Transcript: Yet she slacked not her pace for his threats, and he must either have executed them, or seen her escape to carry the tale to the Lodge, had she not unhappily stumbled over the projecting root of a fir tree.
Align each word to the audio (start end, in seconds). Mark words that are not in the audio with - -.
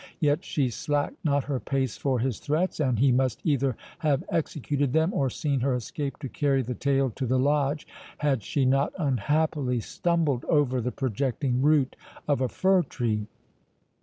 Yet 0.19 0.43
she 0.43 0.71
slacked 0.71 1.23
not 1.23 1.43
her 1.43 1.59
pace 1.59 1.95
for 1.95 2.17
his 2.17 2.39
threats, 2.39 2.79
and 2.79 2.97
he 2.97 3.11
must 3.11 3.39
either 3.45 3.77
have 3.99 4.23
executed 4.29 4.93
them, 4.93 5.13
or 5.13 5.29
seen 5.29 5.59
her 5.59 5.75
escape 5.75 6.17
to 6.21 6.27
carry 6.27 6.63
the 6.63 6.73
tale 6.73 7.11
to 7.11 7.27
the 7.27 7.37
Lodge, 7.37 7.87
had 8.17 8.41
she 8.41 8.65
not 8.65 8.93
unhappily 8.97 9.79
stumbled 9.79 10.43
over 10.45 10.81
the 10.81 10.91
projecting 10.91 11.61
root 11.61 11.95
of 12.27 12.41
a 12.41 12.49
fir 12.49 12.81
tree. 12.81 13.27